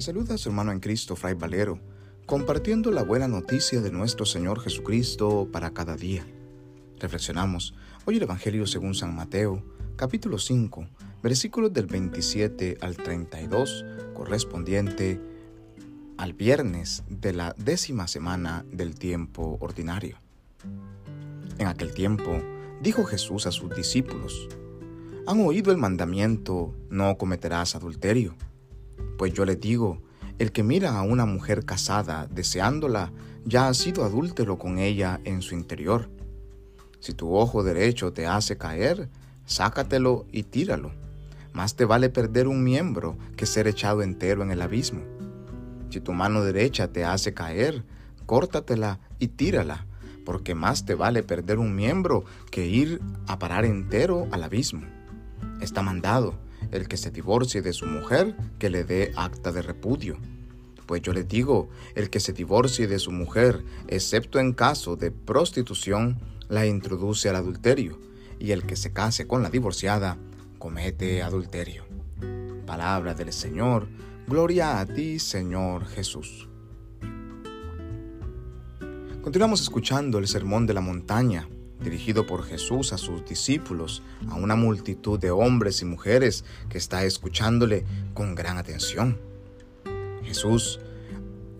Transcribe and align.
Saluda 0.00 0.36
a 0.36 0.38
su 0.38 0.48
hermano 0.48 0.72
en 0.72 0.80
Cristo, 0.80 1.14
Fray 1.14 1.34
Valero, 1.34 1.78
compartiendo 2.24 2.90
la 2.90 3.02
buena 3.02 3.28
noticia 3.28 3.82
de 3.82 3.92
nuestro 3.92 4.24
Señor 4.24 4.58
Jesucristo 4.58 5.46
para 5.52 5.72
cada 5.72 5.94
día. 5.94 6.24
Reflexionamos 6.98 7.74
hoy 8.06 8.16
el 8.16 8.22
Evangelio 8.22 8.66
según 8.66 8.94
San 8.94 9.14
Mateo, 9.14 9.62
capítulo 9.96 10.38
5, 10.38 10.86
versículos 11.22 11.74
del 11.74 11.84
27 11.84 12.78
al 12.80 12.96
32, 12.96 13.84
correspondiente 14.14 15.20
al 16.16 16.32
viernes 16.32 17.04
de 17.10 17.34
la 17.34 17.54
décima 17.58 18.08
semana 18.08 18.64
del 18.72 18.94
tiempo 18.94 19.58
ordinario. 19.60 20.16
En 21.58 21.66
aquel 21.66 21.92
tiempo, 21.92 22.40
dijo 22.80 23.04
Jesús 23.04 23.46
a 23.46 23.52
sus 23.52 23.68
discípulos, 23.76 24.48
han 25.26 25.42
oído 25.42 25.70
el 25.72 25.76
mandamiento, 25.76 26.74
no 26.88 27.18
cometerás 27.18 27.74
adulterio. 27.74 28.34
Pues 29.20 29.34
yo 29.34 29.44
les 29.44 29.60
digo, 29.60 30.00
el 30.38 30.50
que 30.50 30.62
mira 30.62 30.96
a 30.96 31.02
una 31.02 31.26
mujer 31.26 31.66
casada 31.66 32.26
deseándola, 32.30 33.12
ya 33.44 33.68
ha 33.68 33.74
sido 33.74 34.02
adúltero 34.02 34.58
con 34.58 34.78
ella 34.78 35.20
en 35.24 35.42
su 35.42 35.54
interior. 35.54 36.08
Si 37.00 37.12
tu 37.12 37.34
ojo 37.34 37.62
derecho 37.62 38.14
te 38.14 38.26
hace 38.26 38.56
caer, 38.56 39.10
sácatelo 39.44 40.24
y 40.32 40.44
tíralo. 40.44 40.92
Más 41.52 41.76
te 41.76 41.84
vale 41.84 42.08
perder 42.08 42.48
un 42.48 42.64
miembro 42.64 43.18
que 43.36 43.44
ser 43.44 43.68
echado 43.68 44.00
entero 44.00 44.42
en 44.42 44.52
el 44.52 44.62
abismo. 44.62 45.02
Si 45.90 46.00
tu 46.00 46.14
mano 46.14 46.42
derecha 46.42 46.88
te 46.88 47.04
hace 47.04 47.34
caer, 47.34 47.84
córtatela 48.24 49.00
y 49.18 49.28
tírala, 49.28 49.84
porque 50.24 50.54
más 50.54 50.86
te 50.86 50.94
vale 50.94 51.22
perder 51.22 51.58
un 51.58 51.76
miembro 51.76 52.24
que 52.50 52.68
ir 52.68 53.02
a 53.26 53.38
parar 53.38 53.66
entero 53.66 54.28
al 54.30 54.44
abismo. 54.44 54.86
Está 55.60 55.82
mandado 55.82 56.38
el 56.72 56.88
que 56.88 56.96
se 56.96 57.10
divorcie 57.10 57.62
de 57.62 57.72
su 57.72 57.86
mujer, 57.86 58.36
que 58.58 58.70
le 58.70 58.84
dé 58.84 59.12
acta 59.16 59.52
de 59.52 59.62
repudio. 59.62 60.16
Pues 60.86 61.02
yo 61.02 61.12
le 61.12 61.24
digo, 61.24 61.68
el 61.94 62.10
que 62.10 62.20
se 62.20 62.32
divorcie 62.32 62.88
de 62.88 62.98
su 62.98 63.12
mujer, 63.12 63.64
excepto 63.88 64.38
en 64.38 64.52
caso 64.52 64.96
de 64.96 65.10
prostitución, 65.10 66.18
la 66.48 66.66
introduce 66.66 67.28
al 67.28 67.36
adulterio, 67.36 67.98
y 68.38 68.52
el 68.52 68.64
que 68.64 68.76
se 68.76 68.92
case 68.92 69.26
con 69.26 69.42
la 69.42 69.50
divorciada, 69.50 70.18
comete 70.58 71.22
adulterio. 71.22 71.84
Palabra 72.66 73.14
del 73.14 73.32
Señor, 73.32 73.88
gloria 74.26 74.80
a 74.80 74.86
ti, 74.86 75.18
Señor 75.18 75.86
Jesús. 75.86 76.48
Continuamos 79.22 79.60
escuchando 79.60 80.18
el 80.18 80.26
Sermón 80.26 80.66
de 80.66 80.74
la 80.74 80.80
Montaña, 80.80 81.48
dirigido 81.82 82.26
por 82.26 82.44
Jesús 82.44 82.92
a 82.92 82.98
sus 82.98 83.24
discípulos, 83.24 84.02
a 84.28 84.34
una 84.34 84.56
multitud 84.56 85.18
de 85.18 85.30
hombres 85.30 85.82
y 85.82 85.84
mujeres 85.84 86.44
que 86.68 86.78
está 86.78 87.04
escuchándole 87.04 87.84
con 88.14 88.34
gran 88.34 88.58
atención. 88.58 89.18
Jesús 90.22 90.80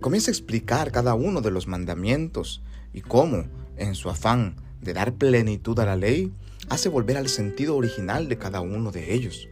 comienza 0.00 0.30
a 0.30 0.32
explicar 0.32 0.92
cada 0.92 1.14
uno 1.14 1.40
de 1.40 1.50
los 1.50 1.66
mandamientos 1.66 2.62
y 2.92 3.00
cómo, 3.00 3.46
en 3.76 3.94
su 3.94 4.08
afán 4.08 4.56
de 4.80 4.92
dar 4.92 5.14
plenitud 5.14 5.78
a 5.80 5.86
la 5.86 5.96
ley, 5.96 6.32
hace 6.68 6.88
volver 6.88 7.16
al 7.16 7.28
sentido 7.28 7.76
original 7.76 8.28
de 8.28 8.38
cada 8.38 8.60
uno 8.60 8.92
de 8.92 9.14
ellos. 9.14 9.48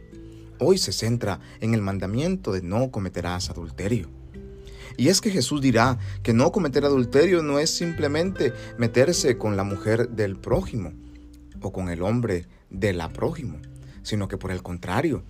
Hoy 0.59 0.77
se 0.77 0.91
centra 0.91 1.39
en 1.59 1.73
el 1.73 1.81
mandamiento 1.81 2.53
de 2.53 2.61
no 2.61 2.91
cometerás 2.91 3.49
adulterio. 3.49 4.22
Y 4.97 5.07
es 5.09 5.21
que 5.21 5.31
Jesús 5.31 5.61
dirá 5.61 5.97
que 6.21 6.33
no 6.33 6.51
cometer 6.51 6.85
adulterio 6.85 7.41
no 7.41 7.59
es 7.59 7.69
simplemente 7.69 8.53
meterse 8.77 9.37
con 9.37 9.57
la 9.57 9.63
mujer 9.63 10.09
del 10.09 10.37
prójimo 10.37 10.93
o 11.61 11.71
con 11.71 11.89
el 11.89 12.01
hombre 12.01 12.45
de 12.69 12.93
la 12.93 13.09
prójimo, 13.09 13.57
sino 14.03 14.27
que 14.27 14.37
por 14.37 14.51
el 14.51 14.61
contrario, 14.61 15.23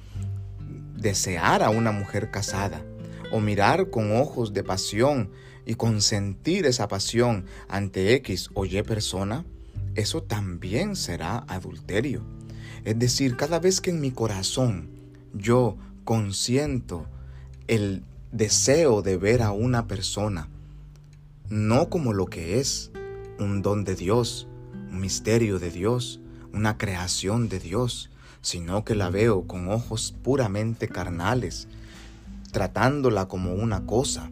desear 0.96 1.64
a 1.64 1.70
una 1.70 1.92
mujer 1.92 2.32
casada 2.32 2.84
o 3.32 3.40
mirar 3.40 3.90
con 3.90 4.16
ojos 4.16 4.54
de 4.54 4.64
pasión 4.64 5.32
y 5.66 5.76
consentir 5.76 6.66
esa 6.66 6.88
pasión 6.88 7.46
ante 7.68 8.14
X 8.16 8.50
o 8.54 8.66
Y 8.66 8.82
persona, 8.84 9.46
eso 9.96 10.24
también 10.24 10.96
será 10.96 11.40
adulterio. 11.48 12.24
Es 12.84 13.00
decir, 13.00 13.38
cada 13.38 13.60
vez 13.60 13.80
que 13.80 13.92
en 13.92 14.02
mi 14.02 14.12
corazón 14.12 14.90
yo 15.34 15.78
consiento 16.04 17.08
el 17.68 18.04
deseo 18.34 19.04
de 19.04 19.16
ver 19.16 19.44
a 19.44 19.52
una 19.52 19.88
persona, 19.88 20.50
no 21.50 21.90
como 21.90 22.14
lo 22.14 22.26
que 22.26 22.60
es, 22.60 22.92
un 23.38 23.62
don 23.62 23.84
de 23.84 23.94
Dios, 23.94 24.48
un 24.74 25.00
misterio 25.00 25.60
de 25.60 25.70
Dios, 25.70 26.20
una 26.52 26.80
creación 26.80 27.48
de 27.48 27.60
Dios, 27.60 28.10
sino 28.42 28.84
que 28.84 28.96
la 28.96 29.12
veo 29.12 29.46
con 29.46 29.70
ojos 29.70 30.16
puramente 30.24 30.88
carnales, 30.88 31.68
tratándola 32.52 33.28
como 33.28 33.54
una 33.54 33.86
cosa, 33.86 34.32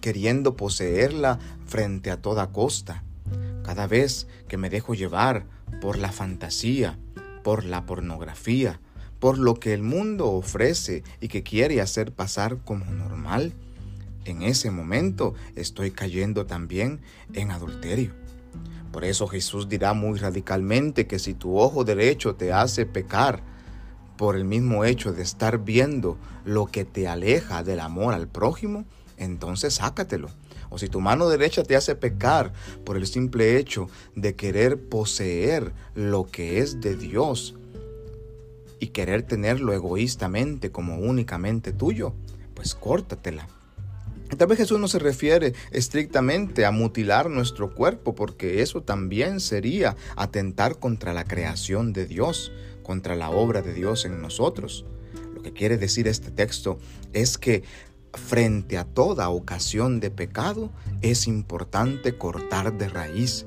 queriendo 0.00 0.56
poseerla 0.56 1.38
frente 1.64 2.10
a 2.10 2.20
toda 2.20 2.50
costa. 2.50 3.04
Cada 3.62 3.86
vez 3.86 4.26
que 4.48 4.56
me 4.56 4.68
dejo 4.68 4.94
llevar 4.94 5.46
por 5.80 5.96
la 5.96 6.10
fantasía, 6.10 6.98
por 7.44 7.64
la 7.64 7.86
pornografía, 7.86 8.80
por 9.26 9.38
lo 9.38 9.54
que 9.54 9.74
el 9.74 9.82
mundo 9.82 10.30
ofrece 10.30 11.02
y 11.20 11.26
que 11.26 11.42
quiere 11.42 11.80
hacer 11.80 12.12
pasar 12.12 12.58
como 12.58 12.84
normal, 12.84 13.54
en 14.24 14.42
ese 14.42 14.70
momento 14.70 15.34
estoy 15.56 15.90
cayendo 15.90 16.46
también 16.46 17.00
en 17.32 17.50
adulterio. 17.50 18.12
Por 18.92 19.04
eso 19.04 19.26
Jesús 19.26 19.68
dirá 19.68 19.94
muy 19.94 20.16
radicalmente 20.20 21.08
que 21.08 21.18
si 21.18 21.34
tu 21.34 21.58
ojo 21.58 21.82
derecho 21.82 22.36
te 22.36 22.52
hace 22.52 22.86
pecar 22.86 23.42
por 24.16 24.36
el 24.36 24.44
mismo 24.44 24.84
hecho 24.84 25.12
de 25.12 25.24
estar 25.24 25.64
viendo 25.64 26.18
lo 26.44 26.66
que 26.66 26.84
te 26.84 27.08
aleja 27.08 27.64
del 27.64 27.80
amor 27.80 28.14
al 28.14 28.28
prójimo, 28.28 28.84
entonces 29.16 29.74
sácatelo. 29.74 30.28
O 30.70 30.78
si 30.78 30.88
tu 30.88 31.00
mano 31.00 31.28
derecha 31.28 31.64
te 31.64 31.74
hace 31.74 31.96
pecar 31.96 32.52
por 32.84 32.96
el 32.96 33.08
simple 33.08 33.58
hecho 33.58 33.88
de 34.14 34.36
querer 34.36 34.88
poseer 34.88 35.72
lo 35.96 36.26
que 36.26 36.60
es 36.60 36.80
de 36.80 36.94
Dios, 36.94 37.56
y 38.80 38.88
querer 38.88 39.22
tenerlo 39.22 39.72
egoístamente 39.72 40.70
como 40.70 40.98
únicamente 40.98 41.72
tuyo, 41.72 42.14
pues 42.54 42.74
córtatela. 42.74 43.48
Tal 44.36 44.48
vez 44.48 44.58
Jesús 44.58 44.80
no 44.80 44.88
se 44.88 44.98
refiere 44.98 45.54
estrictamente 45.70 46.66
a 46.66 46.72
mutilar 46.72 47.30
nuestro 47.30 47.74
cuerpo, 47.74 48.14
porque 48.14 48.60
eso 48.60 48.82
también 48.82 49.40
sería 49.40 49.96
atentar 50.16 50.78
contra 50.78 51.14
la 51.14 51.24
creación 51.24 51.92
de 51.92 52.06
Dios, 52.06 52.52
contra 52.82 53.14
la 53.14 53.30
obra 53.30 53.62
de 53.62 53.72
Dios 53.72 54.04
en 54.04 54.20
nosotros. 54.20 54.84
Lo 55.34 55.42
que 55.42 55.52
quiere 55.52 55.78
decir 55.78 56.08
este 56.08 56.30
texto 56.32 56.78
es 57.12 57.38
que 57.38 57.62
frente 58.12 58.78
a 58.78 58.84
toda 58.84 59.28
ocasión 59.28 60.00
de 60.00 60.10
pecado 60.10 60.70
es 61.02 61.28
importante 61.28 62.18
cortar 62.18 62.76
de 62.76 62.88
raíz, 62.88 63.46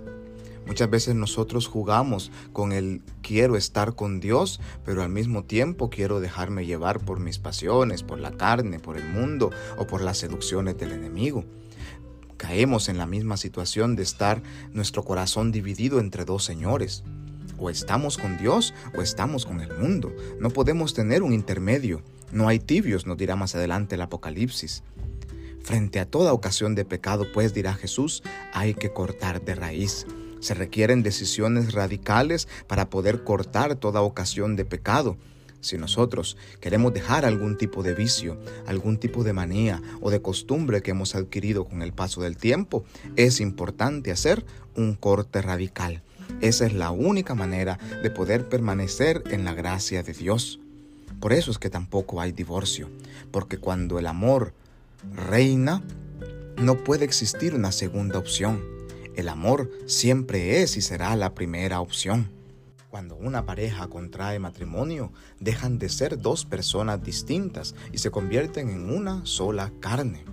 Muchas 0.70 0.88
veces 0.92 1.16
nosotros 1.16 1.68
jugamos 1.68 2.32
con 2.54 2.74
el 2.74 3.02
quiero 3.24 3.58
estar 3.58 3.96
con 3.96 4.20
Dios, 4.20 4.62
pero 4.86 5.02
al 5.02 5.10
mismo 5.10 5.44
tiempo 5.44 5.90
quiero 5.90 6.20
dejarme 6.20 6.68
llevar 6.68 7.00
por 7.00 7.20
mis 7.20 7.40
pasiones, 7.40 8.04
por 8.04 8.20
la 8.20 8.34
carne, 8.34 8.80
por 8.80 8.96
el 8.96 9.10
mundo 9.10 9.50
o 9.80 9.88
por 9.88 10.02
las 10.02 10.20
seducciones 10.20 10.78
del 10.78 10.92
enemigo. 10.92 11.44
Caemos 12.38 12.88
en 12.88 13.00
la 13.00 13.08
misma 13.08 13.36
situación 13.36 13.96
de 13.96 14.04
estar 14.04 14.44
nuestro 14.72 15.04
corazón 15.04 15.52
dividido 15.52 16.00
entre 16.00 16.24
dos 16.24 16.44
señores. 16.44 17.04
O 17.58 17.72
estamos 17.72 18.20
con 18.20 18.38
Dios 18.38 18.76
o 18.96 19.02
estamos 19.02 19.48
con 19.48 19.62
el 19.62 19.76
mundo. 19.76 20.14
No 20.40 20.52
podemos 20.52 20.94
tener 20.94 21.24
un 21.24 21.34
intermedio. 21.34 22.04
No 22.32 22.48
hay 22.48 22.60
tibios, 22.60 23.08
nos 23.08 23.18
dirá 23.18 23.36
más 23.36 23.56
adelante 23.56 23.96
el 23.96 24.02
Apocalipsis. 24.02 24.84
Frente 25.64 26.00
a 26.00 26.06
toda 26.06 26.32
ocasión 26.32 26.76
de 26.76 26.86
pecado, 26.86 27.26
pues 27.34 27.56
dirá 27.56 27.74
Jesús, 27.74 28.22
hay 28.54 28.76
que 28.76 28.94
cortar 28.94 29.44
de 29.44 29.56
raíz. 29.56 30.06
Se 30.40 30.54
requieren 30.54 31.04
decisiones 31.04 31.74
radicales 31.74 32.48
para 32.68 32.90
poder 32.90 33.24
cortar 33.24 33.76
toda 33.76 34.02
ocasión 34.02 34.56
de 34.56 34.66
pecado. 34.66 35.18
Si 35.62 35.78
nosotros 35.78 36.38
queremos 36.62 36.94
dejar 36.94 37.26
algún 37.26 37.58
tipo 37.58 37.84
de 37.84 37.94
vicio, 37.94 38.38
algún 38.66 38.98
tipo 38.98 39.24
de 39.24 39.34
manía 39.34 39.82
o 40.00 40.10
de 40.10 40.22
costumbre 40.22 40.82
que 40.82 40.92
hemos 40.92 41.16
adquirido 41.16 41.66
con 41.66 41.82
el 41.82 41.92
paso 41.92 42.22
del 42.22 42.38
tiempo, 42.38 42.86
es 43.18 43.42
importante 43.42 44.12
hacer 44.12 44.46
un 44.76 44.96
corte 44.96 45.42
radical. 45.42 46.02
Esa 46.42 46.66
es 46.66 46.74
la 46.74 46.92
única 46.92 47.36
manera 47.36 47.78
de 48.02 48.10
poder 48.10 48.48
permanecer 48.48 49.24
en 49.32 49.44
la 49.44 49.54
gracia 49.54 50.04
de 50.04 50.14
Dios. 50.14 50.60
Por 51.20 51.34
eso 51.34 51.52
es 51.52 51.58
que 51.58 51.70
tampoco 51.70 52.22
hay 52.22 52.32
divorcio, 52.32 52.90
porque 53.32 53.58
cuando 53.58 54.00
el 54.00 54.08
amor 54.08 54.54
reina, 55.14 55.84
no 56.56 56.78
puede 56.84 57.04
existir 57.04 57.54
una 57.54 57.74
segunda 57.74 58.20
opción. 58.20 58.79
El 59.20 59.28
amor 59.28 59.70
siempre 59.86 60.62
es 60.62 60.78
y 60.78 60.82
será 60.82 61.14
la 61.18 61.36
primera 61.36 61.82
opción. 61.82 62.32
Cuando 62.90 63.18
una 63.18 63.46
pareja 63.46 63.86
contrae 63.90 64.40
matrimonio, 64.40 65.12
dejan 65.42 65.78
de 65.78 65.90
ser 65.90 66.22
dos 66.22 66.46
personas 66.46 67.04
distintas 67.04 67.76
y 67.92 67.98
se 67.98 68.12
convierten 68.12 68.70
en 68.70 68.90
una 68.90 69.26
sola 69.26 69.74
carne. 69.82 70.24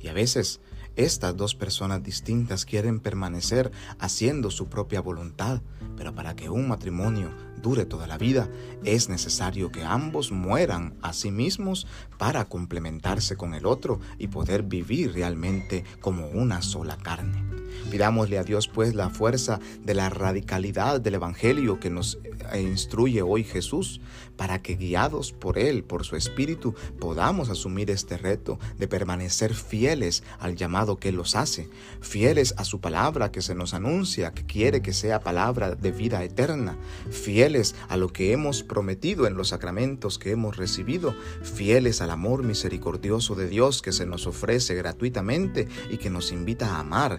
Y 0.00 0.08
a 0.08 0.12
veces 0.12 0.58
Estas 0.94 1.34
dos 1.34 1.54
personas 1.54 2.02
distintas 2.02 2.66
quieren 2.66 3.00
permanecer 3.00 3.72
haciendo 3.98 4.50
su 4.50 4.68
propia 4.68 5.00
voluntad, 5.00 5.62
pero 5.96 6.14
para 6.14 6.36
que 6.36 6.50
un 6.50 6.68
matrimonio 6.68 7.30
dure 7.62 7.86
toda 7.86 8.06
la 8.06 8.18
vida, 8.18 8.50
es 8.84 9.08
necesario 9.08 9.72
que 9.72 9.84
ambos 9.84 10.32
mueran 10.32 10.94
a 11.00 11.14
sí 11.14 11.30
mismos 11.30 11.86
para 12.18 12.44
complementarse 12.44 13.36
con 13.36 13.54
el 13.54 13.64
otro 13.64 14.00
y 14.18 14.28
poder 14.28 14.64
vivir 14.64 15.14
realmente 15.14 15.84
como 16.02 16.28
una 16.28 16.60
sola 16.60 16.98
carne. 16.98 17.51
Pidámosle 17.90 18.38
a 18.38 18.44
Dios 18.44 18.68
pues 18.68 18.94
la 18.94 19.10
fuerza 19.10 19.60
de 19.84 19.94
la 19.94 20.08
radicalidad 20.08 21.00
del 21.00 21.14
Evangelio 21.14 21.80
que 21.80 21.90
nos 21.90 22.18
instruye 22.54 23.22
hoy 23.22 23.44
Jesús, 23.44 24.00
para 24.36 24.62
que 24.62 24.76
guiados 24.76 25.32
por 25.32 25.58
Él, 25.58 25.84
por 25.84 26.04
su 26.04 26.16
Espíritu, 26.16 26.74
podamos 26.98 27.48
asumir 27.48 27.90
este 27.90 28.16
reto 28.16 28.58
de 28.78 28.88
permanecer 28.88 29.54
fieles 29.54 30.24
al 30.40 30.56
llamado 30.56 30.96
que 30.96 31.10
Él 31.10 31.16
los 31.16 31.36
hace, 31.36 31.68
fieles 32.00 32.54
a 32.56 32.64
su 32.64 32.80
palabra 32.80 33.30
que 33.30 33.42
se 33.42 33.54
nos 33.54 33.74
anuncia, 33.74 34.32
que 34.32 34.44
quiere 34.44 34.82
que 34.82 34.92
sea 34.92 35.20
palabra 35.20 35.74
de 35.74 35.92
vida 35.92 36.24
eterna, 36.24 36.76
fieles 37.10 37.74
a 37.88 37.96
lo 37.96 38.12
que 38.12 38.32
hemos 38.32 38.62
prometido 38.62 39.26
en 39.26 39.34
los 39.34 39.48
sacramentos 39.48 40.18
que 40.18 40.32
hemos 40.32 40.56
recibido, 40.56 41.14
fieles 41.42 42.00
al 42.00 42.10
amor 42.10 42.42
misericordioso 42.42 43.34
de 43.34 43.48
Dios 43.48 43.82
que 43.82 43.92
se 43.92 44.06
nos 44.06 44.26
ofrece 44.26 44.74
gratuitamente 44.74 45.68
y 45.90 45.98
que 45.98 46.10
nos 46.10 46.32
invita 46.32 46.74
a 46.74 46.80
amar 46.80 47.18